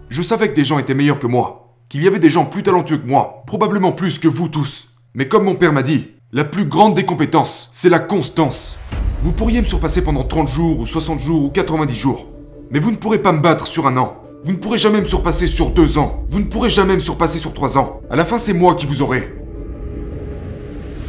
Je 0.08 0.22
savais 0.22 0.48
que 0.48 0.56
des 0.56 0.64
gens 0.64 0.80
étaient 0.80 0.92
meilleurs 0.92 1.20
que 1.20 1.28
moi, 1.28 1.72
qu'il 1.88 2.02
y 2.02 2.08
avait 2.08 2.18
des 2.18 2.30
gens 2.30 2.46
plus 2.46 2.64
talentueux 2.64 2.98
que 2.98 3.06
moi, 3.06 3.44
probablement 3.46 3.92
plus 3.92 4.18
que 4.18 4.26
vous 4.26 4.48
tous. 4.48 4.88
Mais 5.14 5.28
comme 5.28 5.44
mon 5.44 5.54
père 5.54 5.72
m'a 5.72 5.82
dit, 5.84 6.15
la 6.36 6.44
plus 6.44 6.66
grande 6.66 6.92
des 6.92 7.06
compétences, 7.06 7.70
c'est 7.72 7.88
la 7.88 7.98
constance. 7.98 8.76
Vous 9.22 9.32
pourriez 9.32 9.62
me 9.62 9.66
surpasser 9.66 10.04
pendant 10.04 10.22
30 10.22 10.48
jours, 10.48 10.80
ou 10.80 10.84
60 10.84 11.18
jours, 11.18 11.44
ou 11.44 11.48
90 11.48 11.94
jours. 11.94 12.26
Mais 12.70 12.78
vous 12.78 12.90
ne 12.90 12.96
pourrez 12.96 13.20
pas 13.20 13.32
me 13.32 13.40
battre 13.40 13.66
sur 13.66 13.86
un 13.86 13.96
an. 13.96 14.18
Vous 14.44 14.52
ne 14.52 14.58
pourrez 14.58 14.76
jamais 14.76 15.00
me 15.00 15.06
surpasser 15.06 15.46
sur 15.46 15.70
deux 15.70 15.96
ans. 15.96 16.26
Vous 16.28 16.38
ne 16.38 16.44
pourrez 16.44 16.68
jamais 16.68 16.92
me 16.92 17.00
surpasser 17.00 17.38
sur 17.38 17.54
trois 17.54 17.78
ans. 17.78 18.02
À 18.10 18.16
la 18.16 18.26
fin, 18.26 18.36
c'est 18.38 18.52
moi 18.52 18.74
qui 18.74 18.84
vous 18.84 19.00
aurai. 19.00 19.34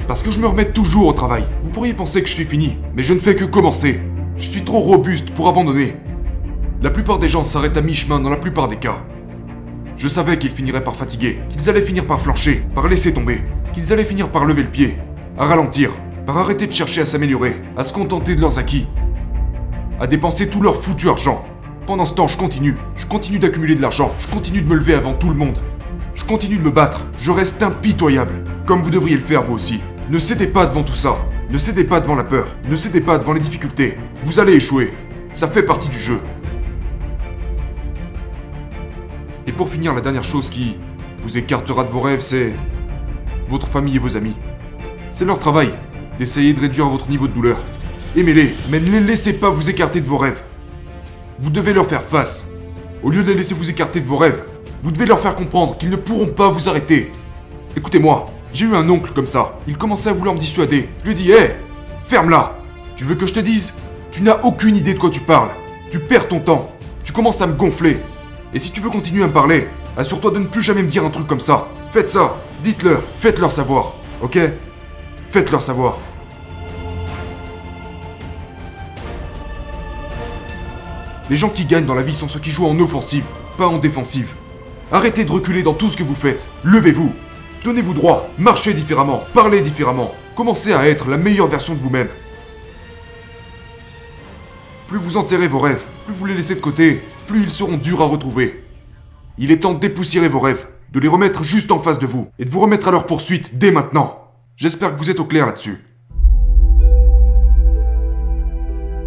Parce 0.07 0.23
que 0.23 0.31
je 0.31 0.39
me 0.39 0.47
remets 0.47 0.71
toujours 0.71 1.07
au 1.07 1.13
travail. 1.13 1.43
Vous 1.61 1.71
pourriez 1.71 1.93
penser 1.93 2.23
que 2.23 2.29
je 2.29 2.33
suis 2.33 2.45
fini, 2.45 2.77
mais 2.95 3.03
je 3.03 3.13
ne 3.13 3.19
fais 3.19 3.35
que 3.35 3.43
commencer. 3.43 3.99
Je 4.37 4.47
suis 4.47 4.63
trop 4.63 4.79
robuste 4.79 5.31
pour 5.31 5.49
abandonner. 5.49 5.97
La 6.81 6.89
plupart 6.89 7.19
des 7.19 7.27
gens 7.27 7.43
s'arrêtent 7.43 7.75
à 7.75 7.81
mi-chemin 7.81 8.21
dans 8.21 8.29
la 8.29 8.37
plupart 8.37 8.69
des 8.69 8.77
cas. 8.77 9.03
Je 9.97 10.07
savais 10.07 10.37
qu'ils 10.37 10.51
finiraient 10.51 10.85
par 10.85 10.95
fatiguer, 10.95 11.39
qu'ils 11.49 11.69
allaient 11.69 11.81
finir 11.81 12.05
par 12.05 12.21
flancher, 12.21 12.63
par 12.73 12.87
laisser 12.87 13.13
tomber, 13.13 13.41
qu'ils 13.73 13.91
allaient 13.91 14.05
finir 14.05 14.29
par 14.29 14.45
lever 14.45 14.63
le 14.63 14.69
pied, 14.69 14.97
à 15.37 15.45
ralentir, 15.45 15.91
par 16.25 16.37
arrêter 16.37 16.65
de 16.65 16.71
chercher 16.71 17.01
à 17.01 17.05
s'améliorer, 17.05 17.61
à 17.77 17.83
se 17.83 17.93
contenter 17.93 18.35
de 18.35 18.41
leurs 18.41 18.57
acquis, 18.57 18.87
à 19.99 20.07
dépenser 20.07 20.49
tout 20.49 20.61
leur 20.61 20.81
foutu 20.83 21.09
argent. 21.09 21.45
Pendant 21.85 22.05
ce 22.05 22.15
temps, 22.15 22.27
je 22.27 22.37
continue, 22.37 22.75
je 22.95 23.05
continue 23.05 23.37
d'accumuler 23.37 23.75
de 23.75 23.81
l'argent, 23.81 24.13
je 24.19 24.27
continue 24.27 24.63
de 24.63 24.67
me 24.67 24.75
lever 24.75 24.95
avant 24.95 25.13
tout 25.13 25.29
le 25.29 25.35
monde. 25.35 25.59
Je 26.15 26.25
continue 26.25 26.57
de 26.57 26.63
me 26.63 26.71
battre, 26.71 27.05
je 27.19 27.29
reste 27.29 27.61
impitoyable, 27.61 28.43
comme 28.65 28.81
vous 28.81 28.89
devriez 28.89 29.15
le 29.15 29.21
faire 29.21 29.43
vous 29.43 29.53
aussi. 29.53 29.79
Ne 30.09 30.17
cédez 30.17 30.47
pas 30.47 30.65
devant 30.65 30.83
tout 30.83 30.95
ça, 30.95 31.17
ne 31.51 31.57
cédez 31.59 31.83
pas 31.83 31.99
devant 31.99 32.15
la 32.15 32.23
peur, 32.23 32.47
ne 32.67 32.75
cédez 32.75 33.01
pas 33.01 33.19
devant 33.19 33.33
les 33.33 33.39
difficultés. 33.39 33.99
Vous 34.23 34.39
allez 34.39 34.53
échouer, 34.53 34.91
ça 35.33 35.47
fait 35.47 35.61
partie 35.61 35.89
du 35.89 35.99
jeu. 35.99 36.19
Et 39.45 39.51
pour 39.51 39.69
finir, 39.69 39.93
la 39.93 40.01
dernière 40.01 40.23
chose 40.23 40.49
qui 40.49 40.77
vous 41.19 41.37
écartera 41.37 41.83
de 41.83 41.89
vos 41.89 42.01
rêves, 42.01 42.21
c'est 42.21 42.53
votre 43.49 43.67
famille 43.67 43.97
et 43.97 43.99
vos 43.99 44.17
amis. 44.17 44.35
C'est 45.17 45.25
leur 45.25 45.39
travail 45.39 45.73
d'essayer 46.19 46.53
de 46.53 46.59
réduire 46.59 46.89
votre 46.89 47.09
niveau 47.09 47.27
de 47.27 47.33
douleur. 47.33 47.57
Aimez-les, 48.15 48.53
mais 48.69 48.79
ne 48.79 48.91
les 48.91 48.99
laissez 48.99 49.33
pas 49.33 49.49
vous 49.49 49.67
écarter 49.67 49.99
de 49.99 50.05
vos 50.05 50.19
rêves. 50.19 50.43
Vous 51.39 51.49
devez 51.49 51.73
leur 51.73 51.87
faire 51.87 52.03
face. 52.03 52.45
Au 53.01 53.09
lieu 53.09 53.23
de 53.23 53.31
les 53.31 53.37
laisser 53.39 53.55
vous 53.55 53.67
écarter 53.67 53.99
de 53.99 54.05
vos 54.05 54.17
rêves, 54.17 54.43
vous 54.83 54.91
devez 54.91 55.07
leur 55.07 55.19
faire 55.19 55.35
comprendre 55.35 55.75
qu'ils 55.75 55.89
ne 55.89 55.95
pourront 55.95 56.27
pas 56.27 56.49
vous 56.49 56.69
arrêter. 56.69 57.11
Écoutez-moi, 57.75 58.25
j'ai 58.53 58.67
eu 58.67 58.75
un 58.75 58.87
oncle 58.91 59.11
comme 59.11 59.25
ça. 59.25 59.57
Il 59.67 59.75
commençait 59.75 60.11
à 60.11 60.13
vouloir 60.13 60.35
me 60.35 60.39
dissuader. 60.39 60.87
Je 60.99 61.05
lui 61.05 61.13
ai 61.13 61.15
dit, 61.15 61.31
hé, 61.31 61.55
ferme-la. 62.05 62.55
Tu 62.95 63.03
veux 63.03 63.15
que 63.15 63.25
je 63.25 63.33
te 63.33 63.39
dise? 63.39 63.73
Tu 64.11 64.21
n'as 64.21 64.39
aucune 64.43 64.75
idée 64.75 64.93
de 64.93 64.99
quoi 64.99 65.09
tu 65.09 65.21
parles. 65.21 65.49
Tu 65.89 65.97
perds 65.97 66.27
ton 66.27 66.41
temps. 66.41 66.69
Tu 67.03 67.11
commences 67.11 67.41
à 67.41 67.47
me 67.47 67.55
gonfler. 67.55 67.97
Et 68.53 68.59
si 68.59 68.69
tu 68.69 68.81
veux 68.81 68.91
continuer 68.91 69.23
à 69.23 69.27
me 69.27 69.33
parler, 69.33 69.67
assure-toi 69.97 70.29
de 70.29 70.37
ne 70.37 70.45
plus 70.45 70.61
jamais 70.61 70.83
me 70.83 70.87
dire 70.87 71.03
un 71.03 71.09
truc 71.09 71.25
comme 71.25 71.39
ça. 71.39 71.69
Faites 71.89 72.11
ça. 72.11 72.35
Dites-leur. 72.61 73.01
Faites-leur 73.17 73.51
savoir. 73.51 73.93
Ok? 74.21 74.37
Faites-leur 75.29 75.61
savoir. 75.61 75.97
Les 81.29 81.35
gens 81.35 81.49
qui 81.49 81.65
gagnent 81.65 81.85
dans 81.85 81.95
la 81.95 82.03
vie 82.03 82.13
sont 82.13 82.29
ceux 82.29 82.39
qui 82.39 82.51
jouent 82.51 82.67
en 82.67 82.79
offensive, 82.79 83.25
pas 83.57 83.67
en 83.67 83.77
défensive. 83.77 84.29
Arrêtez 84.91 85.25
de 85.25 85.31
reculer 85.31 85.63
dans 85.63 85.73
tout 85.73 85.89
ce 85.89 85.97
que 85.97 86.03
vous 86.03 86.15
faites. 86.15 86.47
Levez-vous. 86.63 87.11
Tenez-vous 87.63 87.93
droit. 87.93 88.29
Marchez 88.37 88.73
différemment. 88.73 89.23
Parlez 89.33 89.59
différemment. 89.59 90.13
Commencez 90.35 90.73
à 90.73 90.87
être 90.87 91.09
la 91.09 91.17
meilleure 91.17 91.47
version 91.47 91.73
de 91.73 91.79
vous-même. 91.79 92.07
Plus 94.87 94.99
vous 94.99 95.17
enterrez 95.17 95.49
vos 95.49 95.59
rêves, 95.59 95.83
plus 96.05 96.15
vous 96.15 96.25
les 96.25 96.33
laissez 96.33 96.55
de 96.55 96.61
côté, 96.61 97.01
plus 97.27 97.41
ils 97.41 97.49
seront 97.49 97.75
durs 97.75 98.01
à 98.01 98.05
retrouver. 98.05 98.63
Il 99.37 99.51
est 99.51 99.59
temps 99.59 99.73
de 99.73 99.79
dépoussiérer 99.79 100.29
vos 100.29 100.39
rêves, 100.39 100.65
de 100.93 101.01
les 101.01 101.09
remettre 101.09 101.43
juste 101.43 101.73
en 101.73 101.79
face 101.79 101.99
de 101.99 102.07
vous, 102.07 102.29
et 102.39 102.45
de 102.45 102.49
vous 102.49 102.61
remettre 102.61 102.87
à 102.87 102.91
leur 102.91 103.05
poursuite 103.05 103.57
dès 103.57 103.71
maintenant. 103.71 104.26
J'espère 104.57 104.91
que 104.91 104.97
vous 104.97 105.11
êtes 105.11 105.19
au 105.19 105.25
clair 105.25 105.45
là-dessus. 105.45 105.77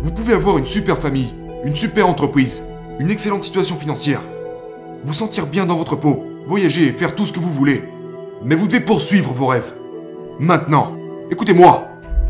Vous 0.01 0.13
pouvez 0.13 0.33
avoir 0.33 0.59
une 0.59 0.65
super 0.65 0.97
famille, 0.97 1.35
une 1.65 1.75
super 1.75 2.09
entreprise, 2.09 2.63
une 3.01 3.11
excellente 3.11 3.43
situation 3.43 3.75
financière, 3.75 4.21
vous 5.03 5.13
sentir 5.13 5.49
bien 5.49 5.67
dans 5.67 5.75
votre 5.75 5.97
peau, 5.97 6.25
voyager 6.47 6.87
et 6.87 6.93
faire 6.93 7.17
tout 7.17 7.27
ce 7.27 7.33
que 7.33 7.41
vous 7.41 7.53
voulez. 7.53 7.83
Mais 8.45 8.55
vous 8.55 8.69
devez 8.69 8.79
poursuivre 8.79 9.33
vos 9.33 9.49
rêves. 9.49 9.73
Maintenant, 10.39 10.97
écoutez-moi, 11.33 11.89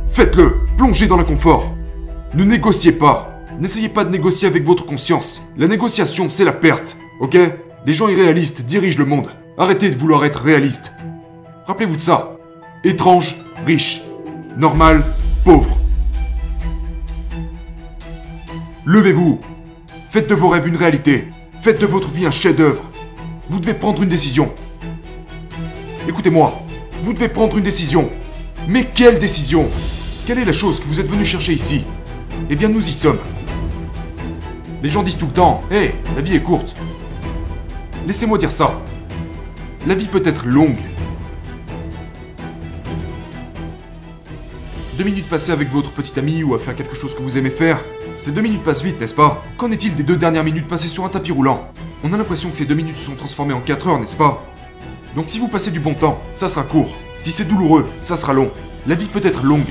faites-le, 0.09 0.55
plongez 0.79 1.07
dans 1.07 1.19
l'inconfort. 1.19 1.67
Ne 2.33 2.45
négociez 2.45 2.93
pas. 2.93 3.39
N'essayez 3.59 3.91
pas 3.91 4.05
de 4.05 4.11
négocier 4.11 4.49
avec 4.49 4.65
votre 4.65 4.87
conscience. 4.87 5.43
La 5.59 5.69
négociation, 5.69 6.31
c'est 6.31 6.47
la 6.47 6.55
perte, 6.55 6.97
ok? 7.21 7.37
Les 7.85 7.93
gens 7.93 8.09
irréalistes 8.09 8.62
dirigent 8.62 8.99
le 8.99 9.05
monde. 9.05 9.29
Arrêtez 9.59 9.91
de 9.91 9.99
vouloir 9.99 10.25
être 10.25 10.41
réaliste. 10.41 10.93
Rappelez-vous 11.67 11.97
de 11.97 12.00
ça. 12.00 12.39
Étrange, 12.83 13.37
riche. 13.67 14.01
Normal, 14.57 15.05
pauvre. 15.45 15.77
Levez-vous. 18.87 19.39
Faites 20.09 20.31
de 20.31 20.35
vos 20.35 20.49
rêves 20.49 20.67
une 20.67 20.77
réalité. 20.77 21.29
Faites 21.61 21.79
de 21.79 21.85
votre 21.85 22.09
vie 22.09 22.25
un 22.25 22.31
chef-d'œuvre. 22.31 22.83
Vous 23.51 23.61
devez 23.61 23.75
prendre 23.75 24.03
une 24.03 24.09
décision. 24.09 24.51
Écoutez-moi. 26.09 26.59
Vous 27.03 27.13
devez 27.13 27.29
prendre 27.29 27.59
une 27.59 27.65
décision. 27.65 28.09
Mais 28.67 28.87
quelle 28.87 29.19
décision? 29.19 29.69
Quelle 30.25 30.39
est 30.39 30.47
la 30.47 30.55
chose 30.55 30.81
que 30.81 30.87
vous 30.87 31.01
êtes 31.01 31.09
venu 31.09 31.25
chercher 31.25 31.53
ici? 31.53 31.85
Eh 32.49 32.57
bien, 32.57 32.71
nous 32.71 32.89
y 32.89 32.93
sommes. 32.95 33.19
Les 34.83 34.89
gens 34.89 35.03
disent 35.03 35.19
tout 35.19 35.27
le 35.27 35.33
temps 35.33 35.63
Hé, 35.71 35.91
la 36.17 36.23
vie 36.23 36.35
est 36.35 36.43
courte. 36.43 36.75
Laissez-moi 38.07 38.39
dire 38.39 38.51
ça. 38.51 38.81
La 39.87 39.95
vie 39.95 40.07
peut 40.07 40.23
être 40.25 40.47
longue. 40.47 40.79
Deux 45.00 45.07
minutes 45.07 45.30
passées 45.30 45.52
avec 45.52 45.73
votre 45.73 45.92
petit 45.92 46.19
ami 46.19 46.42
ou 46.42 46.54
à 46.54 46.59
faire 46.59 46.75
quelque 46.75 46.95
chose 46.95 47.14
que 47.14 47.23
vous 47.23 47.38
aimez 47.38 47.49
faire, 47.49 47.83
ces 48.19 48.33
deux 48.33 48.42
minutes 48.42 48.62
passent 48.62 48.83
vite, 48.83 49.00
n'est-ce 49.00 49.14
pas? 49.14 49.42
Qu'en 49.57 49.71
est-il 49.71 49.97
des 49.97 50.02
deux 50.02 50.16
dernières 50.19 50.45
minutes 50.45 50.69
passées 50.69 50.88
sur 50.88 51.07
un 51.07 51.09
tapis 51.09 51.33
roulant? 51.33 51.71
On 52.04 52.12
a 52.12 52.19
l'impression 52.19 52.50
que 52.50 52.59
ces 52.59 52.66
deux 52.66 52.75
minutes 52.75 52.99
se 52.99 53.07
sont 53.07 53.14
transformées 53.14 53.54
en 53.54 53.61
quatre 53.61 53.88
heures, 53.88 53.99
n'est-ce 53.99 54.14
pas? 54.14 54.45
Donc 55.16 55.30
si 55.30 55.38
vous 55.38 55.49
passez 55.49 55.71
du 55.71 55.80
bon 55.80 55.95
temps, 55.95 56.21
ça 56.35 56.50
sera 56.50 56.64
court. 56.64 56.95
Si 57.16 57.33
c'est 57.33 57.47
douloureux, 57.47 57.88
ça 58.00 58.19
sera 58.19 58.35
long. 58.35 58.50
La 58.87 58.95
vie 58.95 59.07
peut 59.07 59.23
être 59.25 59.42
longue. 59.42 59.64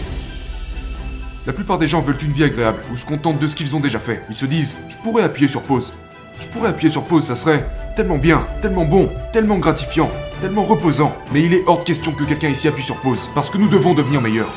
La 1.45 1.53
plupart 1.53 1.77
des 1.77 1.87
gens 1.87 2.01
veulent 2.01 2.23
une 2.23 2.31
vie 2.31 2.45
agréable 2.45 2.79
ou 2.91 2.97
se 2.97 3.05
contentent 3.05 3.37
de 3.37 3.47
ce 3.47 3.55
qu'ils 3.55 3.75
ont 3.75 3.79
déjà 3.79 3.99
fait. 3.99 4.23
Ils 4.31 4.35
se 4.35 4.47
disent, 4.47 4.77
je 4.89 4.97
pourrais 5.03 5.21
appuyer 5.21 5.47
sur 5.47 5.61
pause. 5.61 5.93
Je 6.41 6.47
pourrais 6.47 6.69
appuyer 6.69 6.91
sur 6.91 7.03
pause, 7.03 7.25
ça 7.25 7.35
serait 7.35 7.69
tellement 7.95 8.17
bien, 8.17 8.47
tellement 8.63 8.85
bon, 8.85 9.11
tellement 9.31 9.59
gratifiant, 9.59 10.09
tellement 10.41 10.63
reposant. 10.63 11.15
Mais 11.31 11.43
il 11.43 11.53
est 11.53 11.65
hors 11.67 11.77
de 11.77 11.83
question 11.83 12.13
que 12.13 12.23
quelqu'un 12.23 12.49
ici 12.49 12.67
appuie 12.67 12.81
sur 12.81 12.99
pause, 12.99 13.29
parce 13.35 13.51
que 13.51 13.59
nous 13.59 13.67
devons 13.67 13.93
devenir 13.93 14.21
meilleurs. 14.21 14.49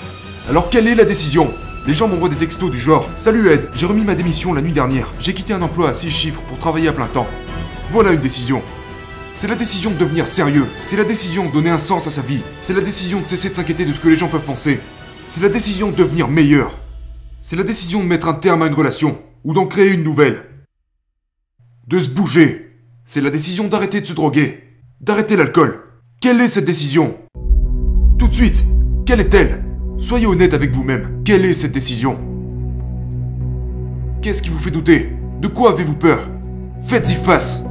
Alors 0.49 0.71
quelle 0.71 0.89
est 0.89 0.97
la 0.97 1.05
décision? 1.05 1.53
Les 1.87 1.95
gens 1.95 2.09
m'envoient 2.09 2.29
des 2.29 2.37
textos 2.37 2.71
du 2.71 2.79
genre 2.79 3.09
Salut 3.17 3.49
Ed, 3.49 3.69
j'ai 3.75 3.87
remis 3.87 4.05
ma 4.05 4.17
démission 4.17 4.53
la 4.53 4.61
nuit 4.61 4.73
dernière. 4.73 5.13
J'ai 5.21 5.35
quitté 5.35 5.53
un 5.53 5.63
emploi 5.63 5.91
à 5.91 5.95
6 5.95 6.11
chiffres 6.11 6.43
pour 6.49 6.59
travailler 6.59 6.89
à 6.89 6.93
plein 6.93 7.07
temps. 7.07 7.29
Voilà 7.91 8.13
une 8.13 8.21
décision. 8.21 8.61
C'est 9.35 9.47
la 9.47 9.55
décision 9.55 9.93
de 9.93 9.97
devenir 9.97 10.27
sérieux. 10.27 10.67
C'est 10.83 10.97
la 10.97 11.05
décision 11.05 11.47
de 11.47 11.53
donner 11.53 11.71
un 11.71 11.79
sens 11.79 12.09
à 12.09 12.11
sa 12.11 12.23
vie. 12.23 12.43
C'est 12.59 12.75
la 12.75 12.81
décision 12.81 13.21
de 13.21 13.29
cesser 13.29 13.51
de 13.51 13.55
s'inquiéter 13.55 13.85
de 13.85 13.93
ce 13.93 14.01
que 14.01 14.09
les 14.09 14.17
gens 14.17 14.29
peuvent 14.29 14.43
penser. 14.43 14.81
C'est 15.27 15.43
la 15.43 15.49
décision 15.49 15.93
de 15.93 15.97
devenir 15.97 16.27
meilleur. 16.27 16.77
C'est 17.41 17.57
la 17.57 17.63
décision 17.63 18.03
de 18.03 18.09
mettre 18.09 18.27
un 18.27 18.35
terme 18.35 18.63
à 18.63 18.67
une 18.67 18.75
relation 18.75 19.23
ou 19.45 19.55
d'en 19.55 19.67
créer 19.67 19.93
une 19.93 20.03
nouvelle. 20.03 20.45
De 21.87 21.99
se 22.01 22.09
bouger. 22.09 22.81
C'est 23.05 23.21
la 23.21 23.31
décision 23.31 23.69
d'arrêter 23.69 24.01
de 24.01 24.07
se 24.07 24.13
droguer. 24.13 24.65
D'arrêter 25.01 25.37
l'alcool. 25.37 25.83
Quelle 26.21 26.41
est 26.41 26.49
cette 26.49 26.65
décision? 26.65 27.17
Tout 28.19 28.29
de 28.29 28.35
suite, 28.35 28.65
quelle 29.07 29.21
est-elle? 29.21 29.72
Soyez 29.99 30.27
honnête 30.27 30.55
avec 30.55 30.75
vous-même. 30.75 31.23
Quelle 31.25 31.45
est 31.45 31.53
cette 31.53 31.73
décision? 31.73 32.19
Qu'est-ce 34.21 34.43
qui 34.43 34.49
vous 34.49 34.59
fait 34.59 34.71
douter? 34.71 35.13
De 35.41 35.49
quoi 35.49 35.71
avez-vous 35.71 35.95
peur? 35.95 36.29
Faites-y 36.83 37.15
face 37.15 37.67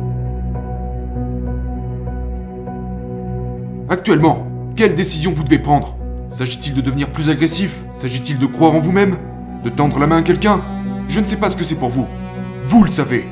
Actuellement, 3.90 4.48
quelle 4.76 4.96
décision 4.96 5.32
vous 5.32 5.44
devez 5.44 5.60
prendre? 5.60 5.98
S'agit-il 6.30 6.74
de 6.74 6.82
devenir 6.82 7.12
plus 7.12 7.30
agressif? 7.30 7.84
S'agit-il 7.90 8.38
de 8.38 8.46
croire 8.46 8.74
en 8.74 8.80
vous-même? 8.80 9.18
De 9.64 9.70
tendre 9.70 10.00
la 10.00 10.08
main 10.08 10.18
à 10.18 10.22
quelqu'un? 10.22 10.62
Je 11.10 11.20
ne 11.20 11.26
sais 11.26 11.36
pas 11.36 11.50
ce 11.50 11.58
que 11.58 11.64
c'est 11.66 11.76
pour 11.76 11.90
vous. 11.90 12.08
Vous 12.64 12.84
le 12.84 12.92
savez. 12.92 13.26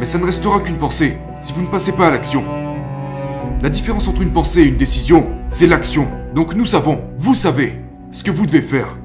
Mais 0.00 0.06
ça 0.06 0.18
ne 0.18 0.24
restera 0.24 0.60
qu'une 0.60 0.78
pensée 0.78 1.18
si 1.40 1.52
vous 1.52 1.62
ne 1.62 1.68
passez 1.68 1.92
pas 1.92 2.08
à 2.08 2.10
l'action. 2.10 2.44
La 3.62 3.70
différence 3.70 4.08
entre 4.08 4.22
une 4.22 4.32
pensée 4.32 4.62
et 4.62 4.68
une 4.68 4.76
décision, 4.76 5.26
c'est 5.50 5.66
l'action. 5.66 6.08
Donc 6.38 6.54
nous 6.54 6.66
savons, 6.66 7.02
vous 7.16 7.34
savez, 7.34 7.82
ce 8.12 8.22
que 8.22 8.30
vous 8.30 8.46
devez 8.46 8.62
faire. 8.62 8.96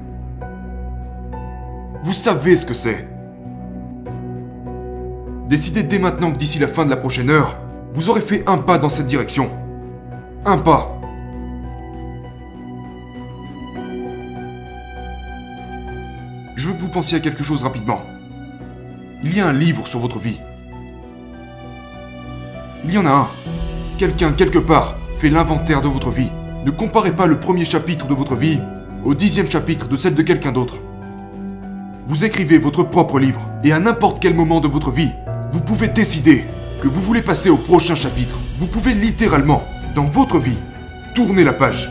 Vous 2.04 2.12
savez 2.12 2.54
ce 2.54 2.64
que 2.64 2.74
c'est. 2.74 3.08
Décidez 5.48 5.82
dès 5.82 5.98
maintenant 5.98 6.30
que 6.30 6.36
d'ici 6.36 6.60
la 6.60 6.68
fin 6.68 6.84
de 6.84 6.90
la 6.90 6.96
prochaine 6.96 7.30
heure, 7.30 7.58
vous 7.90 8.08
aurez 8.08 8.20
fait 8.20 8.48
un 8.48 8.58
pas 8.58 8.78
dans 8.78 8.88
cette 8.88 9.08
direction. 9.08 9.50
Un 10.46 10.58
pas. 10.58 10.96
Je 16.54 16.68
veux 16.68 16.74
que 16.74 16.82
vous 16.82 16.88
pensiez 16.88 17.18
à 17.18 17.20
quelque 17.20 17.42
chose 17.42 17.64
rapidement. 17.64 18.02
Il 19.24 19.36
y 19.36 19.40
a 19.40 19.48
un 19.48 19.52
livre 19.52 19.88
sur 19.88 19.98
votre 19.98 20.20
vie. 20.20 20.38
Il 22.84 22.92
y 22.92 22.98
en 22.98 23.06
a 23.06 23.10
un. 23.10 23.28
Quelqu'un, 23.98 24.30
quelque 24.30 24.60
part, 24.60 24.98
fait 25.16 25.30
l'inventaire 25.30 25.82
de 25.82 25.88
votre 25.88 26.10
vie. 26.10 26.30
Ne 26.64 26.70
comparez 26.70 27.14
pas 27.14 27.26
le 27.26 27.38
premier 27.38 27.66
chapitre 27.66 28.06
de 28.06 28.14
votre 28.14 28.36
vie 28.36 28.58
au 29.04 29.12
dixième 29.12 29.50
chapitre 29.50 29.86
de 29.86 29.98
celle 29.98 30.14
de 30.14 30.22
quelqu'un 30.22 30.50
d'autre. 30.50 30.76
Vous 32.06 32.24
écrivez 32.24 32.56
votre 32.56 32.84
propre 32.84 33.18
livre, 33.18 33.50
et 33.62 33.72
à 33.72 33.80
n'importe 33.80 34.18
quel 34.18 34.32
moment 34.32 34.60
de 34.60 34.68
votre 34.68 34.90
vie, 34.90 35.10
vous 35.52 35.60
pouvez 35.60 35.88
décider 35.88 36.46
que 36.80 36.88
vous 36.88 37.02
voulez 37.02 37.20
passer 37.20 37.50
au 37.50 37.58
prochain 37.58 37.94
chapitre. 37.94 38.36
Vous 38.56 38.66
pouvez 38.66 38.94
littéralement, 38.94 39.62
dans 39.94 40.06
votre 40.06 40.38
vie, 40.38 40.56
tourner 41.14 41.44
la 41.44 41.52
page. 41.52 41.90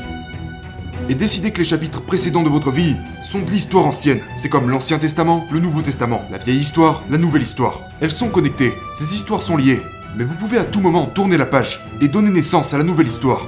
Et 1.07 1.13
décider 1.13 1.51
que 1.51 1.59
les 1.59 1.65
chapitres 1.65 2.01
précédents 2.01 2.41
de 2.41 2.49
votre 2.49 2.71
vie 2.71 2.95
sont 3.21 3.41
de 3.41 3.51
l'histoire 3.51 3.85
ancienne. 3.85 4.21
C'est 4.35 4.49
comme 4.49 4.71
l'Ancien 4.71 4.97
Testament, 4.97 5.45
le 5.51 5.59
Nouveau 5.59 5.83
Testament, 5.83 6.23
la 6.31 6.39
vieille 6.39 6.57
histoire, 6.57 7.03
la 7.11 7.19
nouvelle 7.19 7.43
histoire. 7.43 7.81
Elles 8.01 8.09
sont 8.09 8.29
connectées, 8.29 8.73
ces 8.97 9.13
histoires 9.13 9.43
sont 9.43 9.57
liées, 9.57 9.83
mais 10.17 10.23
vous 10.23 10.35
pouvez 10.35 10.57
à 10.57 10.63
tout 10.63 10.81
moment 10.81 11.05
tourner 11.05 11.37
la 11.37 11.45
page 11.45 11.79
et 12.01 12.07
donner 12.07 12.31
naissance 12.31 12.73
à 12.73 12.79
la 12.79 12.83
nouvelle 12.83 13.07
histoire. 13.07 13.45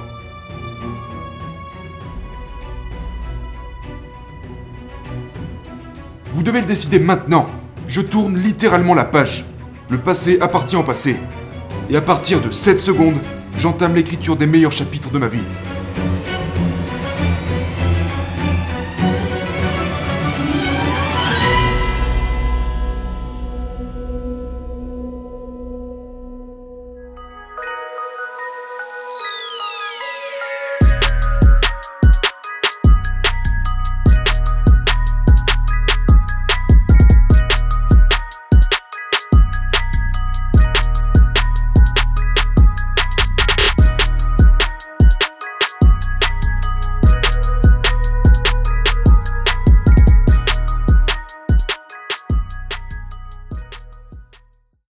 Vous 6.36 6.42
devez 6.42 6.60
le 6.60 6.66
décider 6.66 6.98
maintenant. 6.98 7.46
Je 7.88 8.02
tourne 8.02 8.36
littéralement 8.36 8.92
la 8.92 9.04
page. 9.04 9.46
Le 9.88 9.96
passé 9.96 10.36
appartient 10.38 10.76
au 10.76 10.82
passé. 10.82 11.16
Et 11.88 11.96
à 11.96 12.02
partir 12.02 12.42
de 12.42 12.50
cette 12.50 12.78
seconde, 12.78 13.16
j'entame 13.56 13.94
l'écriture 13.94 14.36
des 14.36 14.46
meilleurs 14.46 14.70
chapitres 14.70 15.10
de 15.10 15.18
ma 15.18 15.28
vie. 15.28 15.40